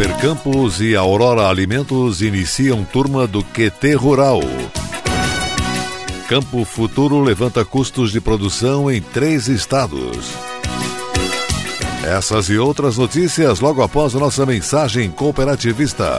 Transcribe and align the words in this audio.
Cooper 0.00 0.16
Campos 0.16 0.80
e 0.80 0.96
Aurora 0.96 1.46
Alimentos 1.46 2.22
iniciam 2.22 2.82
turma 2.84 3.26
do 3.26 3.44
QT 3.44 3.92
Rural. 3.92 4.40
Campo 6.26 6.64
Futuro 6.64 7.20
levanta 7.20 7.66
custos 7.66 8.10
de 8.10 8.18
produção 8.18 8.90
em 8.90 9.02
três 9.02 9.46
estados. 9.46 10.32
Essas 12.02 12.48
e 12.48 12.56
outras 12.56 12.96
notícias 12.96 13.60
logo 13.60 13.82
após 13.82 14.14
nossa 14.14 14.46
mensagem 14.46 15.10
cooperativista. 15.10 16.18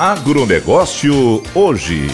Agronegócio 0.00 1.42
hoje. 1.54 2.06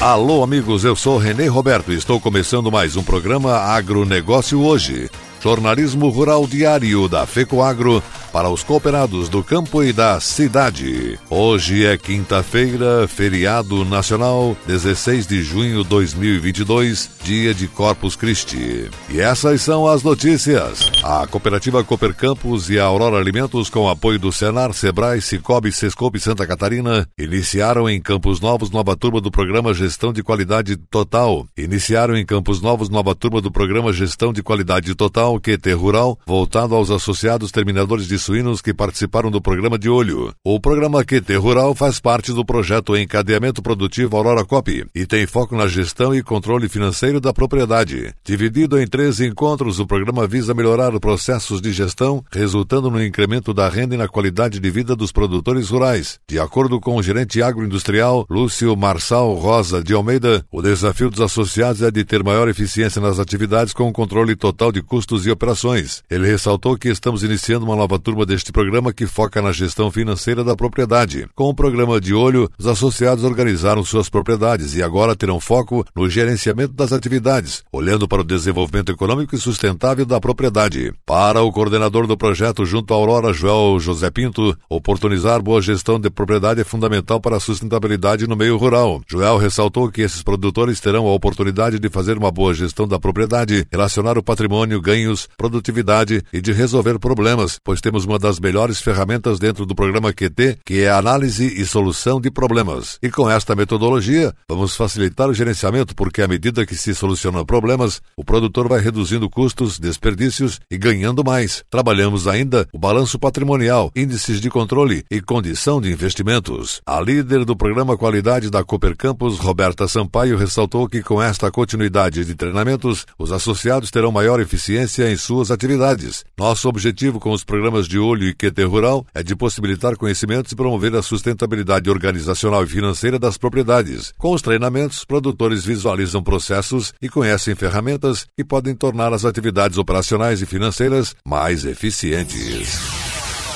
Alô, 0.00 0.42
amigos, 0.42 0.82
eu 0.82 0.96
sou 0.96 1.16
Renê 1.16 1.46
Roberto 1.46 1.92
e 1.92 1.94
estou 1.94 2.18
começando 2.18 2.72
mais 2.72 2.96
um 2.96 3.04
programa 3.04 3.54
Agronegócio 3.56 4.60
hoje. 4.62 5.08
Jornalismo 5.40 6.08
Rural 6.08 6.46
Diário 6.46 7.08
da 7.08 7.24
FECOAGro 7.24 8.02
para 8.32 8.48
os 8.48 8.62
cooperados 8.62 9.28
do 9.28 9.42
campo 9.42 9.82
e 9.82 9.92
da 9.92 10.20
cidade. 10.20 11.18
Hoje 11.28 11.84
é 11.84 11.96
quinta-feira, 11.96 13.06
feriado 13.08 13.84
nacional, 13.84 14.56
16 14.66 15.26
de 15.26 15.42
junho 15.42 15.82
de 15.82 15.88
2022, 15.88 17.10
dia 17.24 17.52
de 17.52 17.66
Corpus 17.68 18.16
Christi. 18.16 18.90
E 19.08 19.20
essas 19.20 19.60
são 19.62 19.86
as 19.86 20.02
notícias. 20.02 20.90
A 21.02 21.26
cooperativa 21.26 21.82
Cooper 21.82 22.14
Campos 22.14 22.70
e 22.70 22.78
a 22.78 22.84
Aurora 22.84 23.18
Alimentos, 23.18 23.68
com 23.68 23.88
apoio 23.88 24.18
do 24.18 24.32
Senar, 24.32 24.72
Sebrae, 24.72 25.20
Cicobi, 25.20 25.72
Sescope 25.72 26.20
Santa 26.20 26.46
Catarina, 26.46 27.06
iniciaram 27.18 27.88
em 27.88 28.00
Campos 28.00 28.40
Novos 28.40 28.70
nova 28.70 28.96
turma 28.96 29.20
do 29.20 29.30
programa 29.30 29.74
Gestão 29.74 30.12
de 30.12 30.22
Qualidade 30.22 30.76
Total. 30.76 31.46
Iniciaram 31.56 32.16
em 32.16 32.24
Campos 32.24 32.60
Novos 32.60 32.88
nova 32.88 33.14
turma 33.14 33.40
do 33.40 33.50
programa 33.50 33.92
Gestão 33.92 34.32
de 34.32 34.42
Qualidade 34.42 34.94
Total, 34.94 35.38
QT 35.40 35.72
Rural, 35.72 36.18
voltado 36.26 36.74
aos 36.74 36.90
associados 36.90 37.50
terminadores 37.50 38.06
de 38.06 38.18
suínos 38.22 38.60
que 38.60 38.74
participaram 38.74 39.30
do 39.30 39.40
programa 39.40 39.78
de 39.78 39.88
olho. 39.88 40.32
O 40.44 40.60
programa 40.60 41.04
QT 41.04 41.36
Rural 41.36 41.74
faz 41.74 42.00
parte 42.00 42.32
do 42.32 42.44
projeto 42.44 42.96
Encadeamento 42.96 43.62
Produtivo 43.62 44.16
Aurora 44.16 44.44
Cop 44.44 44.86
e 44.94 45.06
tem 45.06 45.26
foco 45.26 45.56
na 45.56 45.66
gestão 45.66 46.14
e 46.14 46.22
controle 46.22 46.68
financeiro 46.68 47.20
da 47.20 47.32
propriedade. 47.32 48.12
Dividido 48.24 48.80
em 48.80 48.86
três 48.86 49.20
encontros, 49.20 49.78
o 49.78 49.86
programa 49.86 50.26
visa 50.26 50.54
melhorar 50.54 50.92
os 50.92 51.00
processos 51.00 51.60
de 51.60 51.72
gestão, 51.72 52.24
resultando 52.30 52.90
no 52.90 53.02
incremento 53.02 53.54
da 53.54 53.68
renda 53.68 53.94
e 53.94 53.98
na 53.98 54.08
qualidade 54.08 54.60
de 54.60 54.70
vida 54.70 54.94
dos 54.94 55.12
produtores 55.12 55.70
rurais. 55.70 56.18
De 56.28 56.38
acordo 56.38 56.80
com 56.80 56.96
o 56.96 57.02
gerente 57.02 57.42
agroindustrial 57.42 58.26
Lúcio 58.28 58.76
Marçal 58.76 59.34
Rosa 59.34 59.82
de 59.82 59.94
Almeida, 59.94 60.44
o 60.50 60.60
desafio 60.60 61.10
dos 61.10 61.20
associados 61.20 61.82
é 61.82 61.90
de 61.90 62.04
ter 62.04 62.22
maior 62.22 62.48
eficiência 62.48 63.00
nas 63.00 63.18
atividades 63.18 63.72
com 63.72 63.92
controle 63.92 64.36
total 64.36 64.72
de 64.72 64.82
custos 64.82 65.26
e 65.26 65.30
operações. 65.30 66.02
Ele 66.10 66.26
ressaltou 66.26 66.76
que 66.76 66.88
estamos 66.88 67.22
iniciando 67.22 67.64
uma 67.64 67.76
nova 67.76 67.98
turma 67.98 68.09
deste 68.26 68.52
programa 68.52 68.92
que 68.92 69.06
foca 69.06 69.40
na 69.40 69.52
gestão 69.52 69.90
financeira 69.90 70.44
da 70.44 70.56
propriedade. 70.56 71.26
Com 71.34 71.44
o 71.44 71.54
programa 71.54 72.00
de 72.00 72.14
olho, 72.14 72.50
os 72.58 72.66
associados 72.66 73.24
organizaram 73.24 73.84
suas 73.84 74.08
propriedades 74.08 74.74
e 74.74 74.82
agora 74.82 75.16
terão 75.16 75.40
foco 75.40 75.84
no 75.94 76.08
gerenciamento 76.08 76.74
das 76.74 76.92
atividades, 76.92 77.62
olhando 77.72 78.06
para 78.06 78.22
o 78.22 78.24
desenvolvimento 78.24 78.92
econômico 78.92 79.34
e 79.34 79.38
sustentável 79.38 80.04
da 80.04 80.20
propriedade. 80.20 80.92
Para 81.06 81.42
o 81.42 81.52
coordenador 81.52 82.06
do 82.06 82.16
projeto 82.16 82.64
junto 82.64 82.92
à 82.92 82.96
Aurora, 82.96 83.32
Joel 83.32 83.78
José 83.80 84.10
Pinto, 84.10 84.56
oportunizar 84.68 85.42
boa 85.42 85.62
gestão 85.62 85.98
de 85.98 86.10
propriedade 86.10 86.60
é 86.60 86.64
fundamental 86.64 87.20
para 87.20 87.36
a 87.36 87.40
sustentabilidade 87.40 88.26
no 88.26 88.36
meio 88.36 88.56
rural. 88.56 89.00
Joel 89.08 89.36
ressaltou 89.38 89.90
que 89.90 90.02
esses 90.02 90.22
produtores 90.22 90.80
terão 90.80 91.06
a 91.06 91.12
oportunidade 91.12 91.78
de 91.78 91.88
fazer 91.88 92.16
uma 92.18 92.30
boa 92.30 92.54
gestão 92.54 92.86
da 92.86 92.98
propriedade, 92.98 93.66
relacionar 93.70 94.18
o 94.18 94.22
patrimônio, 94.22 94.80
ganhos, 94.80 95.28
produtividade 95.36 96.22
e 96.32 96.40
de 96.40 96.52
resolver 96.52 96.98
problemas, 96.98 97.58
pois 97.62 97.80
temos 97.80 97.99
uma 98.04 98.18
das 98.18 98.38
melhores 98.38 98.80
ferramentas 98.80 99.38
dentro 99.38 99.64
do 99.66 99.74
programa 99.74 100.12
QT, 100.12 100.58
que 100.64 100.82
é 100.82 100.90
a 100.90 100.98
análise 100.98 101.46
e 101.60 101.64
solução 101.64 102.20
de 102.20 102.30
problemas. 102.30 102.98
E 103.02 103.10
com 103.10 103.28
esta 103.28 103.54
metodologia, 103.54 104.34
vamos 104.48 104.76
facilitar 104.76 105.28
o 105.28 105.34
gerenciamento, 105.34 105.94
porque 105.94 106.22
à 106.22 106.28
medida 106.28 106.66
que 106.66 106.74
se 106.74 106.94
solucionam 106.94 107.44
problemas, 107.44 108.00
o 108.16 108.24
produtor 108.24 108.68
vai 108.68 108.80
reduzindo 108.80 109.28
custos, 109.28 109.78
desperdícios 109.78 110.60
e 110.70 110.78
ganhando 110.78 111.24
mais. 111.24 111.62
Trabalhamos 111.70 112.26
ainda 112.26 112.66
o 112.72 112.78
balanço 112.78 113.18
patrimonial, 113.18 113.90
índices 113.94 114.40
de 114.40 114.50
controle 114.50 115.04
e 115.10 115.20
condição 115.20 115.80
de 115.80 115.90
investimentos. 115.90 116.80
A 116.86 117.00
líder 117.00 117.44
do 117.44 117.56
programa 117.56 117.96
Qualidade 117.96 118.50
da 118.50 118.64
Cooper 118.64 118.96
Campus, 118.96 119.38
Roberta 119.38 119.86
Sampaio, 119.88 120.36
ressaltou 120.36 120.88
que 120.88 121.02
com 121.02 121.22
esta 121.22 121.50
continuidade 121.50 122.24
de 122.24 122.34
treinamentos, 122.34 123.06
os 123.18 123.32
associados 123.32 123.90
terão 123.90 124.12
maior 124.12 124.40
eficiência 124.40 125.10
em 125.10 125.16
suas 125.16 125.50
atividades. 125.50 126.24
Nosso 126.38 126.68
objetivo 126.68 127.20
com 127.20 127.32
os 127.32 127.44
programas 127.44 127.86
de 127.90 127.98
olho 127.98 128.28
e 128.28 128.32
QT 128.32 128.62
Rural 128.64 129.04
é 129.12 129.20
de 129.20 129.34
possibilitar 129.34 129.96
conhecimentos 129.96 130.52
e 130.52 130.56
promover 130.56 130.94
a 130.94 131.02
sustentabilidade 131.02 131.90
organizacional 131.90 132.62
e 132.62 132.68
financeira 132.68 133.18
das 133.18 133.36
propriedades. 133.36 134.12
Com 134.16 134.32
os 134.32 134.40
treinamentos, 134.40 135.04
produtores 135.04 135.64
visualizam 135.64 136.22
processos 136.22 136.94
e 137.02 137.08
conhecem 137.08 137.56
ferramentas 137.56 138.26
que 138.36 138.44
podem 138.44 138.76
tornar 138.76 139.12
as 139.12 139.24
atividades 139.24 139.76
operacionais 139.76 140.40
e 140.40 140.46
financeiras 140.46 141.16
mais 141.26 141.64
eficientes. 141.64 142.99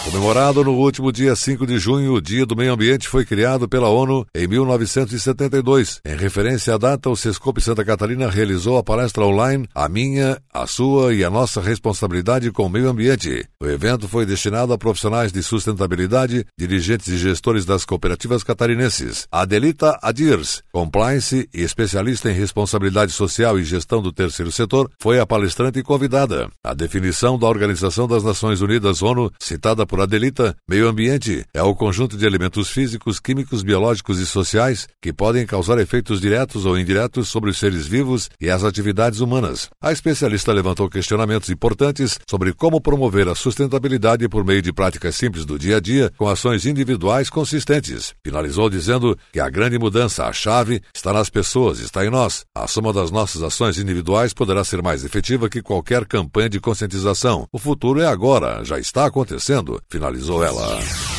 Comemorado 0.04 0.62
no 0.62 0.72
último 0.72 1.10
dia 1.10 1.34
5 1.34 1.66
de 1.66 1.78
junho, 1.78 2.12
o 2.12 2.20
Dia 2.20 2.44
do 2.44 2.54
Meio 2.54 2.74
Ambiente 2.74 3.08
foi 3.08 3.24
criado 3.24 3.66
pela 3.66 3.88
ONU 3.88 4.26
em 4.34 4.46
1972. 4.46 6.02
Em 6.04 6.14
referência 6.14 6.74
à 6.74 6.78
data, 6.78 7.08
o 7.08 7.16
Sescope 7.16 7.62
Santa 7.62 7.82
Catarina 7.82 8.28
realizou 8.28 8.76
a 8.76 8.84
palestra 8.84 9.24
online 9.24 9.66
A 9.74 9.88
Minha, 9.88 10.38
a 10.52 10.66
Sua 10.66 11.14
e 11.14 11.24
a 11.24 11.30
Nossa 11.30 11.58
Responsabilidade 11.58 12.52
com 12.52 12.66
o 12.66 12.68
Meio 12.68 12.90
Ambiente. 12.90 13.46
O 13.58 13.66
evento 13.66 14.06
foi 14.06 14.26
destinado 14.26 14.74
a 14.74 14.78
profissionais 14.78 15.32
de 15.32 15.42
sustentabilidade, 15.42 16.44
dirigentes 16.56 17.08
e 17.08 17.16
gestores 17.16 17.64
das 17.64 17.86
cooperativas 17.86 18.44
catarinenses. 18.44 19.26
Adelita 19.32 19.98
Adirs, 20.02 20.62
compliance 20.70 21.48
e 21.52 21.62
especialista 21.62 22.30
em 22.30 22.34
responsabilidade 22.34 23.10
social 23.10 23.58
e 23.58 23.64
gestão 23.64 24.02
do 24.02 24.12
terceiro 24.12 24.52
setor, 24.52 24.90
foi 25.00 25.18
a 25.18 25.26
palestrante 25.26 25.82
convidada. 25.82 26.50
A 26.62 26.74
definição 26.74 27.38
da 27.38 27.46
Organização 27.46 28.06
das 28.06 28.22
Nações 28.22 28.60
Unidas 28.60 29.00
ONU, 29.00 29.32
citada 29.38 29.86
por 29.86 29.93
por 29.94 30.00
Adelita, 30.00 30.56
meio 30.68 30.88
ambiente 30.88 31.46
é 31.54 31.62
o 31.62 31.72
conjunto 31.72 32.16
de 32.16 32.26
elementos 32.26 32.68
físicos, 32.68 33.20
químicos, 33.20 33.62
biológicos 33.62 34.18
e 34.18 34.26
sociais 34.26 34.88
que 35.00 35.12
podem 35.12 35.46
causar 35.46 35.78
efeitos 35.78 36.20
diretos 36.20 36.66
ou 36.66 36.76
indiretos 36.76 37.28
sobre 37.28 37.50
os 37.50 37.58
seres 37.58 37.86
vivos 37.86 38.28
e 38.40 38.50
as 38.50 38.64
atividades 38.64 39.20
humanas. 39.20 39.70
A 39.80 39.92
especialista 39.92 40.52
levantou 40.52 40.90
questionamentos 40.90 41.48
importantes 41.48 42.18
sobre 42.28 42.52
como 42.52 42.80
promover 42.80 43.28
a 43.28 43.36
sustentabilidade 43.36 44.28
por 44.28 44.44
meio 44.44 44.60
de 44.60 44.72
práticas 44.72 45.14
simples 45.14 45.44
do 45.44 45.56
dia 45.56 45.76
a 45.76 45.80
dia 45.80 46.10
com 46.18 46.26
ações 46.26 46.66
individuais 46.66 47.30
consistentes. 47.30 48.14
Finalizou 48.24 48.68
dizendo 48.68 49.16
que 49.32 49.38
a 49.38 49.48
grande 49.48 49.78
mudança, 49.78 50.24
a 50.24 50.32
chave, 50.32 50.82
está 50.92 51.12
nas 51.12 51.30
pessoas, 51.30 51.78
está 51.78 52.04
em 52.04 52.10
nós. 52.10 52.44
A 52.52 52.66
soma 52.66 52.92
das 52.92 53.12
nossas 53.12 53.44
ações 53.44 53.78
individuais 53.78 54.34
poderá 54.34 54.64
ser 54.64 54.82
mais 54.82 55.04
efetiva 55.04 55.48
que 55.48 55.62
qualquer 55.62 56.04
campanha 56.04 56.48
de 56.48 56.58
conscientização. 56.58 57.46
O 57.52 57.60
futuro 57.60 58.00
é 58.00 58.06
agora, 58.08 58.64
já 58.64 58.76
está 58.76 59.06
acontecendo, 59.06 59.83
finalizou 59.88 60.44
ela. 60.44 61.13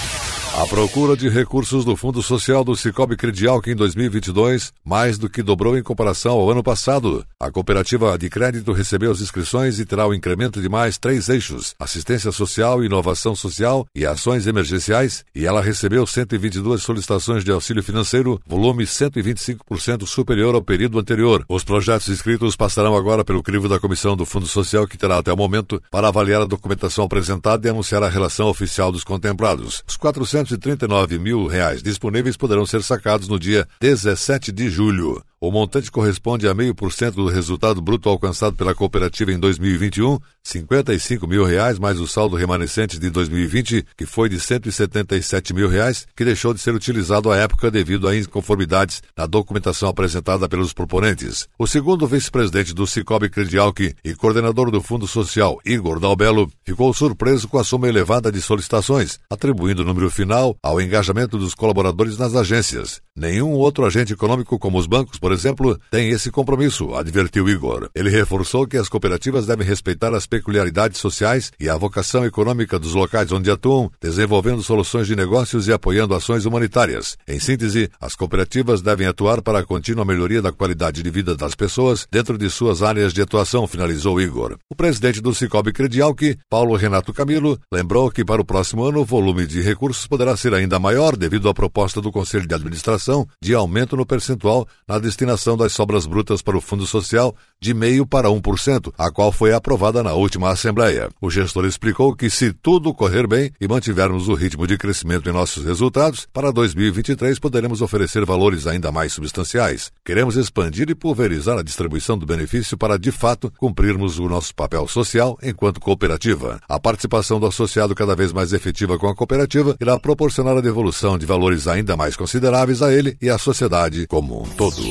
A 0.58 0.66
procura 0.68 1.18
de 1.18 1.28
recursos 1.28 1.84
do 1.84 1.98
Fundo 1.98 2.22
Social 2.22 2.64
do 2.64 2.78
Cicobi 2.78 3.18
Credial 3.18 3.62
que 3.62 3.72
em 3.72 3.76
2022 3.76 4.72
mais 4.86 5.18
do 5.18 5.30
que 5.30 5.44
dobrou 5.44 5.78
em 5.78 5.84
comparação 5.84 6.32
ao 6.32 6.50
ano 6.50 6.64
passado. 6.64 7.26
A 7.38 7.52
cooperativa 7.52 8.18
de 8.18 8.30
crédito 8.30 8.72
recebeu 8.72 9.12
as 9.12 9.20
inscrições 9.20 9.80
e 9.80 9.86
terá 9.86 10.08
o 10.08 10.14
incremento 10.14 10.62
de 10.62 10.70
mais 10.70 10.98
três 10.98 11.28
eixos: 11.28 11.76
assistência 11.78 12.32
social, 12.32 12.82
inovação 12.82 13.36
social 13.36 13.86
e 13.94 14.06
ações 14.06 14.48
emergenciais, 14.48 15.26
e 15.36 15.46
ela 15.46 15.62
recebeu 15.62 16.08
122 16.08 16.82
solicitações 16.82 17.44
de 17.44 17.52
auxílio 17.52 17.84
financeiro, 17.84 18.40
volume 18.48 18.86
125% 18.86 20.08
superior 20.08 20.56
ao 20.56 20.62
período 20.62 21.00
anterior. 21.00 21.44
Os 21.50 21.66
projetos 21.66 22.08
inscritos 22.08 22.56
passarão 22.56 22.96
agora 22.96 23.26
pelo 23.26 23.44
crivo 23.44 23.68
da 23.68 23.78
Comissão 23.78 24.16
do 24.16 24.26
Fundo 24.26 24.48
Social, 24.48 24.88
que 24.88 24.98
terá 24.98 25.18
até 25.18 25.34
o 25.34 25.38
momento 25.38 25.84
para 25.92 26.08
avaliar 26.08 26.44
a 26.44 26.46
documentação 26.46 27.04
apresentada 27.04 27.68
e 27.68 27.70
anunciar 27.70 28.04
a 28.04 28.10
relação 28.10 28.48
oficial 28.48 28.90
dos 28.90 29.04
contemplados. 29.04 29.84
Os 29.86 29.98
400 29.98 30.45
239 30.46 31.18
mil 31.18 31.48
reais 31.48 31.82
disponíveis 31.82 32.38
poderão 32.38 32.66
ser 32.66 32.84
sacados 32.84 33.28
no 33.28 33.40
dia 33.40 33.68
17 33.82 34.52
de 34.52 34.70
julho. 34.70 35.24
O 35.46 35.52
montante 35.52 35.92
corresponde 35.92 36.48
a 36.48 36.54
meio 36.54 36.74
por 36.74 36.92
cento 36.92 37.16
do 37.16 37.28
resultado 37.28 37.82
bruto 37.82 38.10
alcançado 38.10 38.56
pela 38.56 38.74
cooperativa 38.74 39.32
em 39.32 39.38
2021, 39.38 40.18
55 40.44 41.28
mil 41.28 41.44
reais, 41.44 41.78
mais 41.78 42.00
o 42.00 42.08
saldo 42.08 42.36
remanescente 42.36 42.98
de 42.98 43.10
2020, 43.12 43.86
que 43.96 44.06
foi 44.06 44.28
de 44.28 44.40
177 44.40 45.54
mil 45.54 45.68
reais, 45.68 46.08
que 46.16 46.26
deixou 46.26 46.54
de 46.54 46.60
ser 46.60 46.74
utilizado 46.74 47.32
à 47.32 47.38
época 47.38 47.70
devido 47.70 48.08
a 48.08 48.18
inconformidades 48.18 49.04
na 49.16 49.28
documentação 49.28 49.90
apresentada 49.90 50.50
pelos 50.50 50.74
proponentes. 50.74 51.48
O 51.60 51.68
segundo 51.68 52.08
vice-presidente 52.08 52.74
do 52.74 52.88
Cicobi 52.88 53.30
Credialc 53.30 53.94
e 54.04 54.16
coordenador 54.16 54.72
do 54.72 54.82
Fundo 54.82 55.06
Social, 55.06 55.60
Igor 55.66 56.00
Dalbello, 56.00 56.50
ficou 56.64 56.92
surpreso 56.94 57.48
com 57.48 57.60
a 57.60 57.64
soma 57.64 57.88
elevada 57.88 58.32
de 58.32 58.42
solicitações, 58.42 59.20
atribuindo 59.30 59.84
o 59.84 59.86
número 59.86 60.10
final 60.10 60.35
ao 60.62 60.82
engajamento 60.82 61.38
dos 61.38 61.56
colaboradores 61.56 62.18
nas 62.18 62.36
agências. 62.36 63.02
Nenhum 63.16 63.52
outro 63.52 63.86
agente 63.86 64.12
econômico, 64.12 64.60
como 64.60 64.78
os 64.78 64.88
bancos, 64.88 65.18
por 65.18 65.32
exemplo, 65.32 65.80
tem 65.90 66.10
esse 66.10 66.30
compromisso, 66.30 66.94
advertiu 66.94 67.48
Igor. 67.48 67.90
Ele 67.96 68.10
reforçou 68.10 68.68
que 68.68 68.76
as 68.76 68.90
cooperativas 68.90 69.46
devem 69.46 69.66
respeitar 69.66 70.14
as 70.14 70.28
peculiaridades 70.28 71.00
sociais 71.00 71.52
e 71.58 71.70
a 71.70 71.78
vocação 71.78 72.26
econômica 72.26 72.78
dos 72.78 72.94
locais 72.94 73.32
onde 73.32 73.50
atuam, 73.50 73.90
desenvolvendo 74.02 74.62
soluções 74.62 75.08
de 75.08 75.16
negócios 75.16 75.68
e 75.70 75.72
apoiando 75.72 76.14
ações 76.14 76.46
humanitárias. 76.46 77.16
Em 77.26 77.40
síntese, 77.40 77.90
as 78.02 78.16
cooperativas 78.16 78.82
devem 78.82 79.08
atuar 79.08 79.42
para 79.42 79.60
a 79.60 79.64
contínua 79.64 80.04
melhoria 80.04 80.42
da 80.42 80.52
qualidade 80.52 81.02
de 81.02 81.10
vida 81.10 81.36
das 81.36 81.56
pessoas 81.56 82.06
dentro 82.12 82.38
de 82.38 82.50
suas 82.50 82.84
áreas 82.84 83.14
de 83.14 83.22
atuação, 83.22 83.66
finalizou 83.66 84.20
Igor. 84.20 84.58
O 84.70 84.76
presidente 84.76 85.22
do 85.22 85.34
Cicobi 85.34 85.72
Credialc, 85.72 86.38
Paulo 86.50 86.76
Renato 86.76 87.14
Camilo, 87.14 87.58
lembrou 87.72 88.12
que 88.12 88.26
para 88.26 88.42
o 88.42 88.46
próximo 88.46 88.84
ano 88.84 89.02
o 89.02 89.06
volume 89.06 89.46
de 89.46 89.62
recursos 89.62 90.08
poderá 90.08 90.25
ser 90.38 90.54
ainda 90.54 90.80
maior 90.80 91.18
devido 91.18 91.50
à 91.50 91.54
proposta 91.54 92.00
do 92.00 92.12
Conselho 92.12 92.48
de 92.48 92.56
Administração 92.56 93.28
de 93.42 93.54
aumento 93.54 93.98
no 93.98 94.06
percentual 94.06 94.68
na 94.88 94.98
destinação 94.98 95.58
das 95.58 95.74
sobras 95.74 96.06
brutas 96.06 96.42
para 96.42 96.58
o 96.58 96.62
Fundo 96.62 96.86
Social 96.86 97.36
de 97.60 97.74
meio 97.74 98.06
para 98.06 98.30
1%, 98.30 98.94
a 98.98 99.12
qual 99.12 99.32
foi 99.32 99.54
aprovada 99.54 100.04
na 100.04 100.14
última 100.14 100.50
Assembleia. 100.50 101.10
O 101.20 101.30
gestor 101.30 101.66
explicou 101.66 102.16
que 102.16 102.30
se 102.30 102.54
tudo 102.54 102.94
correr 102.94 103.28
bem 103.28 103.52
e 103.60 103.68
mantivermos 103.68 104.28
o 104.28 104.34
ritmo 104.34 104.68
de 104.68 104.78
crescimento 104.78 105.30
em 105.30 105.34
nossos 105.34 105.66
resultados, 105.66 106.28
para 106.32 106.52
2023 106.52 107.40
poderemos 107.40 107.82
oferecer 107.82 108.24
valores 108.26 108.68
ainda 108.68 108.92
mais 108.92 109.14
substanciais. 109.14 109.92
Queremos 110.06 110.36
expandir 110.36 110.90
e 110.90 110.96
pulverizar 110.96 111.58
a 111.58 111.64
distribuição 111.64 112.18
do 112.18 112.26
benefício 112.26 112.78
para, 112.78 112.98
de 112.98 113.12
fato, 113.12 113.52
cumprirmos 113.58 114.20
o 114.20 114.30
nosso 114.30 114.54
papel 114.54 114.88
social 114.88 115.38
enquanto 115.42 115.80
cooperativa. 115.80 116.60
A 116.68 116.80
participação 116.80 117.40
do 117.40 117.48
associado 117.48 117.96
cada 117.96 118.16
vez 118.16 118.32
mais 118.32 118.54
efetiva 118.54 118.98
com 118.98 119.08
a 119.08 119.16
cooperativa 119.16 119.76
irá 119.80 120.00
proporcionar 120.16 120.56
a 120.56 120.62
devolução 120.62 121.18
de 121.18 121.26
valores 121.26 121.68
ainda 121.68 121.98
mais 121.98 122.16
consideráveis 122.16 122.82
a 122.82 122.92
ele 122.94 123.18
e 123.22 123.30
à 123.30 123.38
sociedade 123.38 124.08
como 124.08 124.44
um 124.44 124.46
todo. 124.46 124.82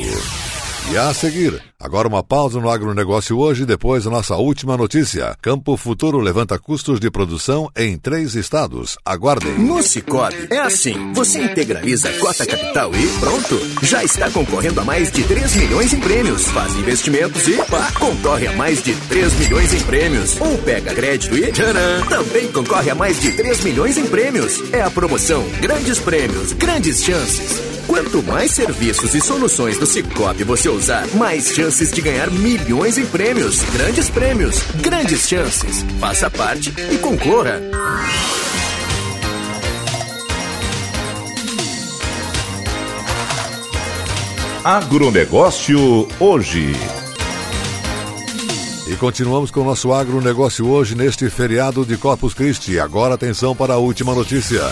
E 0.93 0.99
a 0.99 1.13
seguir, 1.15 1.61
agora 1.81 2.07
uma 2.07 2.23
pausa 2.23 2.61
no 2.61 2.69
agronegócio 2.69 3.39
hoje, 3.39 3.65
depois 3.65 4.07
a 4.07 4.11
nossa 4.11 4.37
última 4.37 4.77
notícia. 4.77 5.35
Campo 5.41 5.77
Futuro 5.79 6.19
levanta 6.19 6.59
custos 6.59 7.01
de 7.01 7.11
produção 7.11 7.71
em 7.75 7.97
três 7.97 8.35
estados. 8.35 8.97
Aguardem. 9.05 9.59
No 9.59 9.83
Cicobi 9.83 10.47
é 10.51 10.59
assim: 10.59 11.13
você 11.15 11.43
integraliza 11.43 12.11
a 12.11 12.19
cota 12.19 12.47
capital 12.47 12.95
e 12.95 13.09
pronto. 13.19 13.59
Já 13.83 14.05
está 14.05 14.31
concorrendo 14.31 14.81
a 14.83 14.85
mais 14.85 15.11
de 15.11 15.25
3 15.25 15.57
milhões 15.57 15.93
em 15.95 16.01
prêmios. 16.01 16.47
Faz 16.49 16.77
investimentos 16.77 17.49
e 17.49 17.57
pá, 17.65 17.91
concorre 17.99 18.47
a 18.47 18.53
mais 18.53 18.83
de 18.83 18.95
3 18.95 19.35
milhões 19.39 19.73
em 19.73 19.81
prêmios. 19.81 20.41
Ou 20.41 20.59
pega 20.59 20.95
crédito 20.95 21.37
e 21.37 21.51
tcharam, 21.51 22.07
também 22.09 22.53
concorre 22.53 22.91
a 22.91 22.95
mais 22.95 23.19
de 23.21 23.33
3 23.33 23.65
milhões 23.65 23.97
em 23.97 24.07
prêmios. 24.07 24.63
É 24.73 24.83
a 24.83 24.91
promoção 24.91 25.45
Grandes 25.61 25.99
Prêmios, 25.99 26.53
Grandes 26.53 27.03
Chances. 27.03 27.64
Quanto 27.87 28.23
mais 28.23 28.51
serviços 28.51 29.15
e 29.15 29.21
soluções 29.21 29.79
do 29.79 29.87
Cicobi 29.87 30.43
você 30.43 30.69
usar, 30.69 31.07
mais 31.15 31.49
chances 31.55 31.93
de 31.93 32.01
ganhar 32.01 32.31
milhões 32.31 32.97
em 32.97 33.05
prêmios. 33.07 33.63
Grandes 33.73 34.09
prêmios, 34.09 34.63
grandes 34.81 35.29
chances. 35.29 35.85
Faça 36.01 36.31
parte 36.31 36.73
e 36.91 36.99
concorra. 36.99 37.61
Agronegócio 44.65 46.09
hoje. 46.19 46.73
E 48.87 48.97
continuamos 48.97 49.51
com 49.51 49.61
o 49.61 49.65
nosso 49.65 49.93
agronegócio 49.93 50.67
hoje 50.67 50.95
neste 50.95 51.29
feriado 51.29 51.85
de 51.85 51.99
Corpus 51.99 52.33
Christi. 52.33 52.79
Agora 52.79 53.15
atenção 53.15 53.55
para 53.55 53.75
a 53.75 53.79
última 53.79 54.15
notícia. 54.15 54.63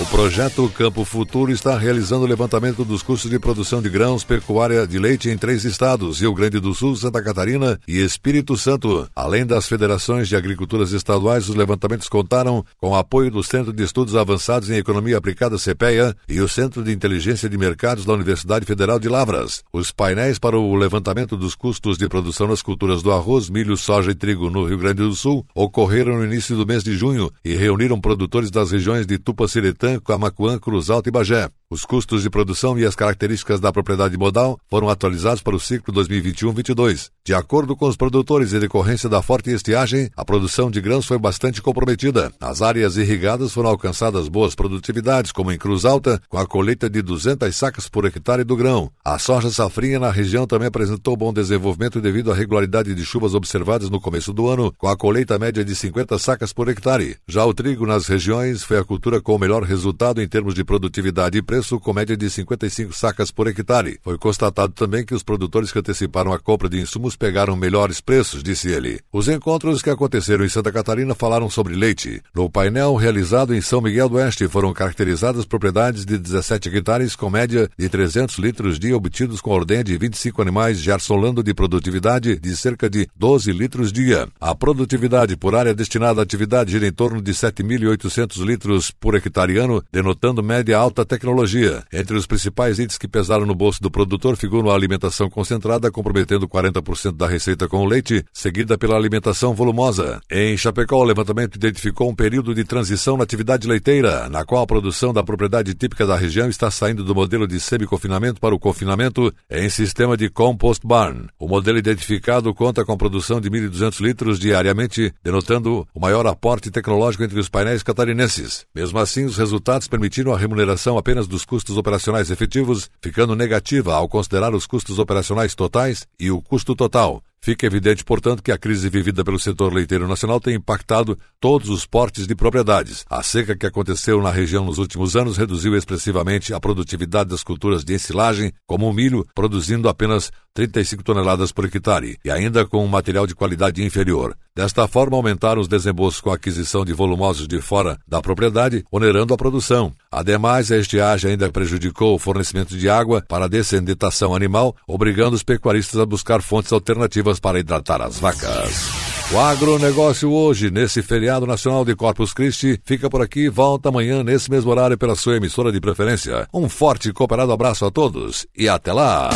O 0.00 0.06
projeto 0.06 0.68
Campo 0.76 1.04
Futuro 1.04 1.50
está 1.50 1.76
realizando 1.76 2.22
o 2.22 2.28
levantamento 2.28 2.84
dos 2.84 3.02
custos 3.02 3.28
de 3.28 3.36
produção 3.36 3.82
de 3.82 3.88
grãos, 3.88 4.22
pecuária 4.22 4.86
de 4.86 4.96
leite 4.96 5.28
em 5.28 5.36
três 5.36 5.64
estados: 5.64 6.20
Rio 6.20 6.32
Grande 6.32 6.60
do 6.60 6.72
Sul, 6.72 6.94
Santa 6.94 7.20
Catarina 7.20 7.80
e 7.86 7.98
Espírito 7.98 8.56
Santo. 8.56 9.10
Além 9.14 9.44
das 9.44 9.66
federações 9.66 10.28
de 10.28 10.36
agriculturas 10.36 10.92
estaduais, 10.92 11.48
os 11.48 11.56
levantamentos 11.56 12.08
contaram 12.08 12.64
com 12.80 12.90
o 12.90 12.94
apoio 12.94 13.28
do 13.28 13.42
Centro 13.42 13.72
de 13.72 13.82
Estudos 13.82 14.14
Avançados 14.14 14.70
em 14.70 14.76
Economia 14.76 15.18
Aplicada 15.18 15.58
CPEA 15.58 16.14
e 16.28 16.40
o 16.40 16.48
Centro 16.48 16.84
de 16.84 16.92
Inteligência 16.92 17.48
de 17.48 17.58
Mercados 17.58 18.04
da 18.04 18.12
Universidade 18.12 18.64
Federal 18.64 19.00
de 19.00 19.08
Lavras. 19.08 19.64
Os 19.72 19.90
painéis 19.90 20.38
para 20.38 20.56
o 20.56 20.76
levantamento 20.76 21.36
dos 21.36 21.56
custos 21.56 21.98
de 21.98 22.08
produção 22.08 22.46
nas 22.46 22.62
culturas 22.62 23.02
do 23.02 23.10
arroz, 23.10 23.50
milho, 23.50 23.76
soja 23.76 24.12
e 24.12 24.14
trigo 24.14 24.48
no 24.48 24.64
Rio 24.64 24.78
Grande 24.78 25.02
do 25.02 25.14
Sul 25.16 25.44
ocorreram 25.56 26.18
no 26.18 26.24
início 26.24 26.54
do 26.56 26.64
mês 26.64 26.84
de 26.84 26.96
junho 26.96 27.28
e 27.44 27.56
reuniram 27.56 28.00
produtores 28.00 28.48
das 28.48 28.70
regiões 28.70 29.04
de 29.04 29.18
Tupaciretã 29.18 29.87
Roatã, 29.88 30.00
Camacuã, 30.00 30.58
Cruz 30.58 30.90
Alta 30.90 31.08
e 31.08 31.12
Bagé. 31.12 31.48
Os 31.70 31.84
custos 31.84 32.22
de 32.22 32.30
produção 32.30 32.78
e 32.78 32.86
as 32.86 32.94
características 32.94 33.60
da 33.60 33.70
propriedade 33.70 34.16
modal 34.16 34.58
foram 34.70 34.88
atualizados 34.88 35.42
para 35.42 35.54
o 35.54 35.60
ciclo 35.60 35.92
2021-22. 35.92 37.10
De 37.22 37.34
acordo 37.34 37.76
com 37.76 37.86
os 37.86 37.94
produtores, 37.94 38.54
em 38.54 38.58
decorrência 38.58 39.06
da 39.06 39.20
forte 39.20 39.50
estiagem, 39.50 40.08
a 40.16 40.24
produção 40.24 40.70
de 40.70 40.80
grãos 40.80 41.04
foi 41.04 41.18
bastante 41.18 41.60
comprometida. 41.60 42.32
Nas 42.40 42.62
áreas 42.62 42.96
irrigadas 42.96 43.52
foram 43.52 43.68
alcançadas 43.68 44.28
boas 44.28 44.54
produtividades, 44.54 45.30
como 45.30 45.52
em 45.52 45.58
Cruz 45.58 45.84
Alta, 45.84 46.18
com 46.30 46.38
a 46.38 46.46
colheita 46.46 46.88
de 46.88 47.02
200 47.02 47.54
sacas 47.54 47.86
por 47.86 48.06
hectare 48.06 48.44
do 48.44 48.56
grão. 48.56 48.90
A 49.04 49.18
soja 49.18 49.50
safrinha 49.50 50.00
na 50.00 50.10
região 50.10 50.46
também 50.46 50.68
apresentou 50.68 51.18
bom 51.18 51.34
desenvolvimento 51.34 52.00
devido 52.00 52.32
à 52.32 52.34
regularidade 52.34 52.94
de 52.94 53.04
chuvas 53.04 53.34
observadas 53.34 53.90
no 53.90 54.00
começo 54.00 54.32
do 54.32 54.48
ano, 54.48 54.72
com 54.78 54.88
a 54.88 54.96
colheita 54.96 55.38
média 55.38 55.62
de 55.62 55.76
50 55.76 56.18
sacas 56.18 56.50
por 56.50 56.70
hectare. 56.70 57.18
Já 57.28 57.44
o 57.44 57.52
trigo 57.52 57.84
nas 57.84 58.06
regiões 58.06 58.62
foi 58.62 58.78
a 58.78 58.84
cultura 58.84 59.20
com 59.20 59.34
o 59.34 59.38
melhor 59.38 59.64
resultado 59.64 60.22
em 60.22 60.26
termos 60.26 60.54
de 60.54 60.64
produtividade 60.64 61.36
e 61.36 61.42
preço 61.42 61.57
preço 61.58 61.80
com 61.80 61.92
média 61.92 62.16
de 62.16 62.30
55 62.30 62.92
sacas 62.92 63.32
por 63.32 63.48
hectare. 63.48 63.98
Foi 64.04 64.16
constatado 64.16 64.72
também 64.72 65.04
que 65.04 65.12
os 65.12 65.24
produtores 65.24 65.72
que 65.72 65.78
anteciparam 65.80 66.32
a 66.32 66.38
compra 66.38 66.68
de 66.68 66.80
insumos 66.80 67.16
pegaram 67.16 67.56
melhores 67.56 68.00
preços, 68.00 68.44
disse 68.44 68.68
ele. 68.68 69.00
Os 69.12 69.26
encontros 69.26 69.82
que 69.82 69.90
aconteceram 69.90 70.44
em 70.44 70.48
Santa 70.48 70.70
Catarina 70.70 71.16
falaram 71.16 71.50
sobre 71.50 71.74
leite. 71.74 72.22
No 72.32 72.48
painel 72.48 72.94
realizado 72.94 73.56
em 73.56 73.60
São 73.60 73.80
Miguel 73.80 74.08
do 74.08 74.14
Oeste 74.14 74.46
foram 74.46 74.72
caracterizadas 74.72 75.44
propriedades 75.44 76.06
de 76.06 76.16
17 76.16 76.68
hectares 76.68 77.16
com 77.16 77.28
média 77.28 77.68
de 77.76 77.88
300 77.88 78.38
litros 78.38 78.78
dia 78.78 78.96
obtidos 78.96 79.40
com 79.40 79.50
ordenha 79.50 79.82
de 79.82 79.98
25 79.98 80.40
animais 80.40 80.78
gersolando 80.78 81.42
de 81.42 81.52
produtividade 81.52 82.38
de 82.38 82.56
cerca 82.56 82.88
de 82.88 83.08
12 83.16 83.50
litros 83.50 83.92
dia. 83.92 84.28
A 84.40 84.54
produtividade 84.54 85.36
por 85.36 85.56
área 85.56 85.74
destinada 85.74 86.20
à 86.20 86.22
atividade 86.22 86.70
gira 86.70 86.86
em 86.86 86.92
torno 86.92 87.20
de 87.20 87.32
7.800 87.32 88.44
litros 88.44 88.92
por 88.92 89.16
hectare 89.16 89.58
ano, 89.58 89.82
denotando 89.90 90.40
média 90.40 90.78
alta 90.78 91.04
tecnologia. 91.04 91.47
Entre 91.92 92.16
os 92.16 92.26
principais 92.26 92.78
itens 92.78 92.98
que 92.98 93.08
pesaram 93.08 93.46
no 93.46 93.54
bolso 93.54 93.80
do 93.80 93.90
produtor 93.90 94.36
figuram 94.36 94.70
a 94.70 94.74
alimentação 94.74 95.30
concentrada, 95.30 95.90
comprometendo 95.90 96.46
40% 96.46 97.16
da 97.16 97.26
receita 97.26 97.66
com 97.66 97.78
o 97.78 97.86
leite, 97.86 98.24
seguida 98.32 98.76
pela 98.76 98.96
alimentação 98.96 99.54
volumosa. 99.54 100.20
Em 100.30 100.56
Chapecó, 100.56 100.96
o 100.96 101.04
levantamento 101.04 101.56
identificou 101.56 102.10
um 102.10 102.14
período 102.14 102.54
de 102.54 102.64
transição 102.64 103.16
na 103.16 103.24
atividade 103.24 103.66
leiteira, 103.66 104.28
na 104.28 104.44
qual 104.44 104.62
a 104.62 104.66
produção 104.66 105.12
da 105.12 105.22
propriedade 105.22 105.74
típica 105.74 106.06
da 106.06 106.16
região 106.16 106.48
está 106.48 106.70
saindo 106.70 107.02
do 107.02 107.14
modelo 107.14 107.46
de 107.46 107.58
semi-confinamento 107.58 108.40
para 108.40 108.54
o 108.54 108.58
confinamento 108.58 109.32
em 109.50 109.68
sistema 109.70 110.16
de 110.16 110.28
compost 110.28 110.86
barn. 110.86 111.28
O 111.38 111.48
modelo 111.48 111.78
identificado 111.78 112.52
conta 112.54 112.84
com 112.84 112.96
produção 112.96 113.40
de 113.40 113.50
1.200 113.50 114.00
litros 114.00 114.38
diariamente, 114.38 115.12
denotando 115.22 115.86
o 115.94 116.00
maior 116.00 116.26
aporte 116.26 116.70
tecnológico 116.70 117.24
entre 117.24 117.38
os 117.38 117.48
painéis 117.48 117.82
catarinenses. 117.82 118.66
Mesmo 118.74 118.98
assim, 118.98 119.24
os 119.24 119.36
resultados 119.36 119.88
permitiram 119.88 120.32
a 120.32 120.38
remuneração 120.38 120.98
apenas 120.98 121.26
dos 121.38 121.44
custos 121.44 121.76
operacionais 121.76 122.30
efetivos, 122.30 122.90
ficando 123.00 123.36
negativa 123.36 123.94
ao 123.94 124.08
considerar 124.08 124.52
os 124.56 124.66
custos 124.66 124.98
operacionais 124.98 125.54
totais 125.54 126.04
e 126.18 126.32
o 126.32 126.42
custo 126.42 126.74
total. 126.74 127.22
Fica 127.40 127.66
evidente, 127.66 128.04
portanto, 128.04 128.42
que 128.42 128.50
a 128.50 128.58
crise 128.58 128.88
vivida 128.88 129.24
pelo 129.24 129.38
setor 129.38 129.72
leiteiro 129.72 130.08
nacional 130.08 130.40
tem 130.40 130.56
impactado 130.56 131.18
todos 131.40 131.68
os 131.68 131.86
portes 131.86 132.26
de 132.26 132.34
propriedades. 132.34 133.04
A 133.08 133.22
seca 133.22 133.56
que 133.56 133.66
aconteceu 133.66 134.20
na 134.20 134.30
região 134.30 134.64
nos 134.64 134.78
últimos 134.78 135.14
anos 135.16 135.36
reduziu 135.36 135.76
expressivamente 135.76 136.52
a 136.52 136.60
produtividade 136.60 137.30
das 137.30 137.44
culturas 137.44 137.84
de 137.84 137.94
ensilagem, 137.94 138.52
como 138.66 138.88
o 138.88 138.92
milho, 138.92 139.24
produzindo 139.34 139.88
apenas 139.88 140.32
35 140.52 141.04
toneladas 141.04 141.52
por 141.52 141.66
hectare, 141.66 142.18
e 142.24 142.30
ainda 142.30 142.66
com 142.66 142.84
um 142.84 142.88
material 142.88 143.26
de 143.26 143.34
qualidade 143.34 143.84
inferior. 143.84 144.36
Desta 144.56 144.88
forma, 144.88 145.16
aumentaram 145.16 145.60
os 145.60 145.68
desembolsos 145.68 146.20
com 146.20 146.30
a 146.30 146.34
aquisição 146.34 146.84
de 146.84 146.92
volumosos 146.92 147.46
de 147.46 147.60
fora 147.60 147.96
da 148.08 148.20
propriedade, 148.20 148.84
onerando 148.90 149.32
a 149.32 149.36
produção. 149.36 149.92
Ademais, 150.10 150.72
a 150.72 150.76
estiagem 150.76 151.30
ainda 151.30 151.52
prejudicou 151.52 152.16
o 152.16 152.18
fornecimento 152.18 152.76
de 152.76 152.88
água 152.88 153.22
para 153.28 153.44
a 153.44 153.48
descendentação 153.48 154.34
animal, 154.34 154.74
obrigando 154.86 155.36
os 155.36 155.44
pecuaristas 155.44 156.00
a 156.00 156.06
buscar 156.06 156.42
fontes 156.42 156.72
alternativas 156.72 157.27
para 157.38 157.58
hidratar 157.58 158.00
as 158.00 158.18
vacas. 158.18 159.08
O 159.30 159.38
agronegócio 159.38 160.32
hoje, 160.32 160.70
nesse 160.70 161.02
feriado 161.02 161.46
nacional 161.46 161.84
de 161.84 161.94
Corpus 161.94 162.32
Christi, 162.32 162.80
fica 162.82 163.10
por 163.10 163.20
aqui 163.20 163.50
volta 163.50 163.90
amanhã 163.90 164.24
nesse 164.24 164.50
mesmo 164.50 164.70
horário 164.70 164.96
pela 164.96 165.14
sua 165.14 165.36
emissora 165.36 165.70
de 165.70 165.80
preferência. 165.80 166.48
Um 166.52 166.66
forte 166.66 167.10
e 167.10 167.12
cooperado 167.12 167.52
abraço 167.52 167.84
a 167.84 167.90
todos 167.90 168.46
e 168.56 168.70
até 168.70 168.90
lá! 168.90 169.28